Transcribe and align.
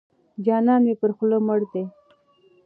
جانان 0.45 0.81
مې 0.85 0.93
پر 1.01 1.11
خوله 1.15 1.37
مړ 1.47 1.59
دی. 1.71 1.83